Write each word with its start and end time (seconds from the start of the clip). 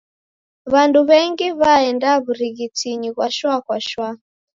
W'andu 0.71 0.99
w'engi 1.09 1.47
w'aenda 1.59 2.09
w'urighitinyi 2.23 3.09
ghwa 3.15 3.27
shwa 3.35 3.55
kwa 3.65 3.77
shwa. 3.87 4.09